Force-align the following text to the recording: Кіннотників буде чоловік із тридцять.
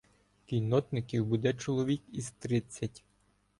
Кіннотників 0.45 1.25
буде 1.25 1.53
чоловік 1.53 2.01
із 2.11 2.31
тридцять. 2.31 3.03